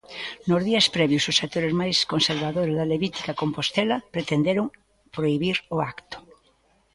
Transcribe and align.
Nos 0.49 0.61
días 0.69 0.87
previos 0.95 1.23
os 1.31 1.39
sectores 1.41 1.73
máis 1.81 1.97
conservadores 2.13 2.73
da 2.79 2.89
levítica 2.93 3.37
Compostela 3.41 3.97
pretenderon 4.15 4.67
prohibir 5.15 5.57
o 5.75 5.77
acto. 5.93 6.17